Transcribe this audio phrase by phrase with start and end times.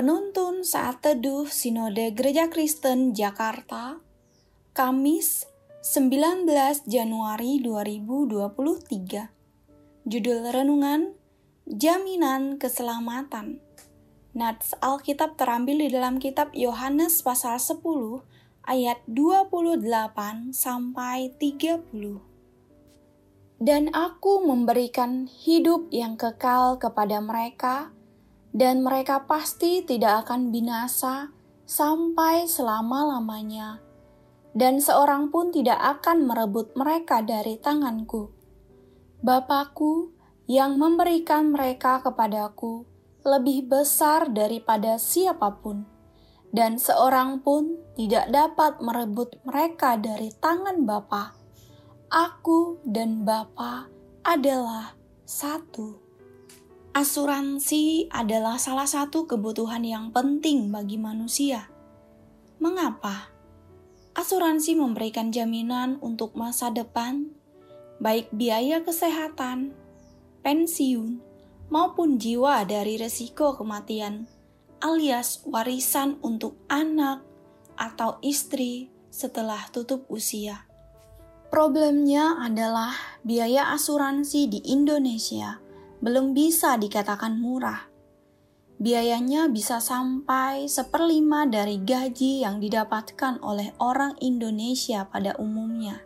[0.00, 4.00] Penuntun saat teduh Sinode Gereja Kristen Jakarta,
[4.72, 5.44] Kamis
[5.84, 6.48] 19
[6.88, 9.28] Januari 2023.
[10.08, 11.12] Judul renungan
[11.68, 13.60] Jaminan Keselamatan.
[14.32, 17.84] Nats Alkitab terambil di dalam kitab Yohanes pasal 10
[18.72, 19.84] ayat 28
[20.56, 23.60] sampai 30.
[23.60, 27.92] Dan aku memberikan hidup yang kekal kepada mereka,
[28.50, 31.30] dan mereka pasti tidak akan binasa
[31.66, 33.78] sampai selama-lamanya,
[34.56, 38.34] dan seorang pun tidak akan merebut mereka dari tanganku.
[39.22, 40.10] Bapakku
[40.50, 42.88] yang memberikan mereka kepadaku
[43.22, 45.86] lebih besar daripada siapa pun,
[46.50, 51.40] dan seorang pun tidak dapat merebut mereka dari tangan Bapa
[52.10, 53.86] aku dan Bapa
[54.26, 56.09] adalah satu.
[56.90, 61.70] Asuransi adalah salah satu kebutuhan yang penting bagi manusia.
[62.58, 63.30] Mengapa?
[64.10, 67.30] Asuransi memberikan jaminan untuk masa depan,
[68.02, 69.70] baik biaya kesehatan,
[70.42, 71.22] pensiun,
[71.70, 74.26] maupun jiwa dari resiko kematian,
[74.82, 77.22] alias warisan untuk anak
[77.78, 80.66] atau istri setelah tutup usia.
[81.54, 85.69] Problemnya adalah biaya asuransi di Indonesia
[86.00, 87.88] belum bisa dikatakan murah.
[88.80, 96.00] Biayanya bisa sampai seperlima dari gaji yang didapatkan oleh orang Indonesia pada umumnya.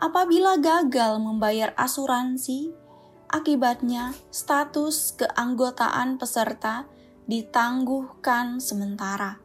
[0.00, 2.72] Apabila gagal membayar asuransi,
[3.28, 6.88] akibatnya status keanggotaan peserta
[7.28, 9.36] ditangguhkan sementara.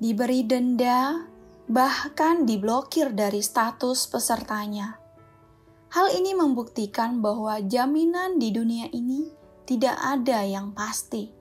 [0.00, 1.28] Diberi denda
[1.68, 5.07] bahkan diblokir dari status pesertanya.
[5.88, 9.32] Hal ini membuktikan bahwa jaminan di dunia ini
[9.64, 11.32] tidak ada yang pasti.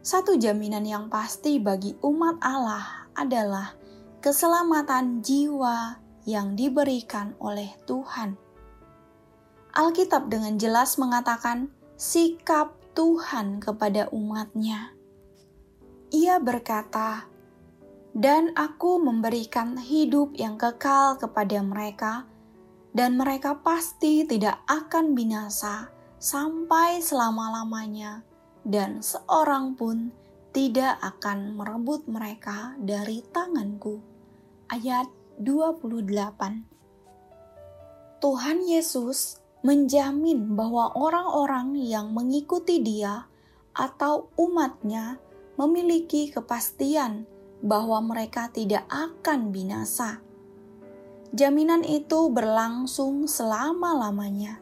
[0.00, 3.76] Satu jaminan yang pasti bagi umat Allah adalah
[4.24, 8.40] keselamatan jiwa yang diberikan oleh Tuhan.
[9.72, 14.96] Alkitab dengan jelas mengatakan sikap Tuhan kepada umatnya.
[16.12, 17.28] Ia berkata,
[18.12, 22.28] dan aku memberikan hidup yang kekal kepada mereka,
[22.92, 25.88] dan mereka pasti tidak akan binasa
[26.20, 28.22] sampai selama-lamanya,
[28.62, 30.12] dan seorang pun
[30.52, 33.98] tidak akan merebut mereka dari tanganku.
[34.68, 35.08] Ayat
[35.40, 36.68] 28
[38.22, 43.26] Tuhan Yesus menjamin bahwa orang-orang yang mengikuti dia
[43.72, 45.16] atau umatnya
[45.56, 47.24] memiliki kepastian
[47.64, 50.20] bahwa mereka tidak akan binasa.
[51.32, 54.60] Jaminan itu berlangsung selama-lamanya.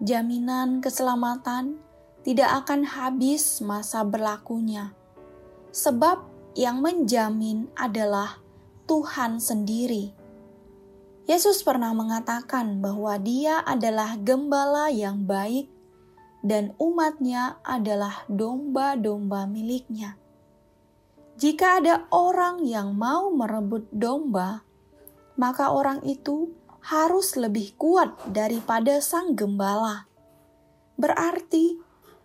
[0.00, 1.76] Jaminan keselamatan
[2.24, 4.96] tidak akan habis masa berlakunya,
[5.68, 6.24] sebab
[6.56, 8.40] yang menjamin adalah
[8.88, 10.16] Tuhan sendiri.
[11.28, 15.68] Yesus pernah mengatakan bahwa Dia adalah gembala yang baik,
[16.40, 20.16] dan umatnya adalah domba-domba miliknya.
[21.36, 24.67] Jika ada orang yang mau merebut domba,
[25.38, 26.50] maka orang itu
[26.82, 30.10] harus lebih kuat daripada sang gembala.
[30.98, 31.78] Berarti,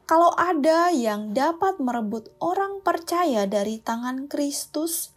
[0.04, 5.14] kalau ada yang dapat merebut orang percaya dari tangan Kristus,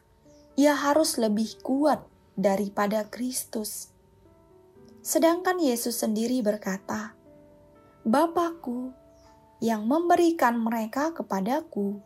[0.54, 2.04] ia harus lebih kuat
[2.36, 3.90] daripada Kristus.
[5.00, 7.16] Sedangkan Yesus sendiri berkata,
[8.04, 8.92] "Bapakku
[9.64, 11.98] yang memberikan mereka kepadaku."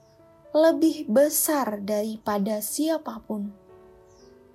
[0.51, 3.55] lebih besar daripada siapa pun,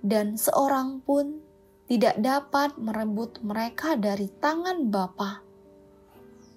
[0.06, 1.42] dan seorang pun
[1.90, 5.42] tidak dapat merebut mereka dari tangan Bapa.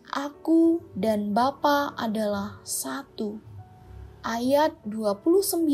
[0.10, 3.42] Aku dan Bapa adalah satu.
[4.22, 5.66] Ayat 29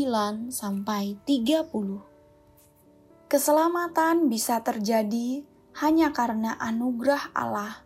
[0.52, 3.28] sampai 30.
[3.28, 5.44] Keselamatan bisa terjadi
[5.84, 7.84] hanya karena anugerah Allah.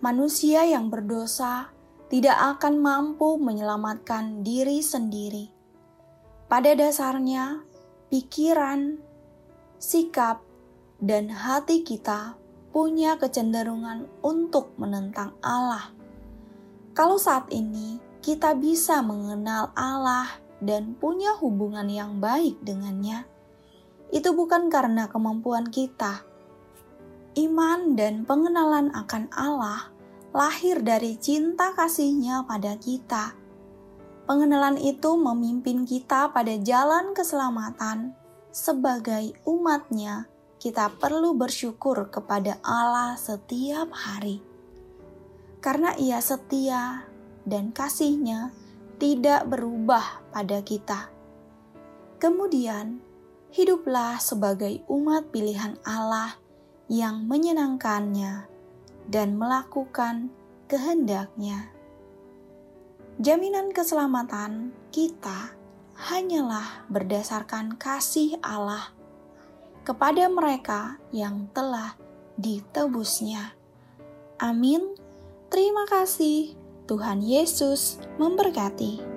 [0.00, 1.70] Manusia yang berdosa
[2.10, 5.46] tidak akan mampu menyelamatkan diri sendiri.
[6.50, 7.62] Pada dasarnya,
[8.10, 8.98] pikiran,
[9.78, 10.42] sikap,
[10.98, 12.34] dan hati kita
[12.74, 15.94] punya kecenderungan untuk menentang Allah.
[16.92, 20.28] Kalau saat ini kita bisa mengenal Allah
[20.60, 23.24] dan punya hubungan yang baik dengannya,
[24.10, 26.26] itu bukan karena kemampuan kita.
[27.38, 29.88] Iman dan pengenalan akan Allah
[30.30, 33.39] lahir dari cinta kasihnya pada kita.
[34.30, 38.14] Pengenalan itu memimpin kita pada jalan keselamatan.
[38.54, 40.30] Sebagai umatnya,
[40.62, 44.38] kita perlu bersyukur kepada Allah setiap hari.
[45.58, 47.10] Karena ia setia
[47.42, 48.54] dan kasihnya
[49.02, 51.10] tidak berubah pada kita.
[52.22, 53.02] Kemudian,
[53.50, 56.38] hiduplah sebagai umat pilihan Allah
[56.86, 58.46] yang menyenangkannya
[59.10, 60.30] dan melakukan
[60.70, 61.79] kehendaknya.
[63.20, 65.52] Jaminan keselamatan kita
[65.92, 68.96] hanyalah berdasarkan kasih Allah
[69.84, 72.00] kepada mereka yang telah
[72.40, 73.52] ditebusnya.
[74.40, 74.96] Amin.
[75.52, 76.56] Terima kasih.
[76.88, 79.09] Tuhan Yesus memberkati.